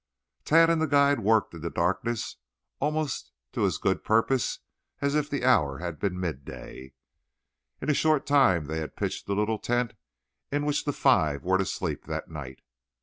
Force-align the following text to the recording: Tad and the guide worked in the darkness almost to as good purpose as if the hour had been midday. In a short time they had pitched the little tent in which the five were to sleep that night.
Tad 0.45 0.71
and 0.71 0.81
the 0.81 0.87
guide 0.87 1.19
worked 1.19 1.53
in 1.53 1.61
the 1.61 1.69
darkness 1.69 2.37
almost 2.79 3.31
to 3.51 3.65
as 3.67 3.77
good 3.77 4.03
purpose 4.03 4.57
as 4.99 5.13
if 5.13 5.29
the 5.29 5.45
hour 5.45 5.77
had 5.77 5.99
been 5.99 6.19
midday. 6.19 6.93
In 7.81 7.87
a 7.87 7.93
short 7.93 8.25
time 8.25 8.65
they 8.65 8.79
had 8.79 8.95
pitched 8.95 9.27
the 9.27 9.35
little 9.35 9.59
tent 9.59 9.93
in 10.51 10.65
which 10.65 10.85
the 10.85 10.91
five 10.93 11.43
were 11.43 11.59
to 11.59 11.67
sleep 11.67 12.05
that 12.05 12.31
night. 12.31 12.63